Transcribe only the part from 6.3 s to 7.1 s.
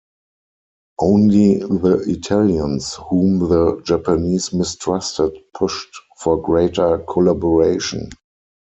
greater